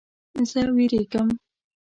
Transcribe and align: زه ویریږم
زه 0.49 0.61
ویریږم 0.75 1.29